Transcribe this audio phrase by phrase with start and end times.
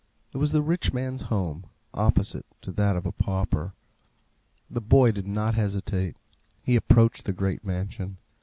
[0.33, 3.73] It was the rich man's home, opposite to that of the pauper.
[4.67, 6.17] The boy did not hesitate.
[6.63, 8.17] He approached the great mansion.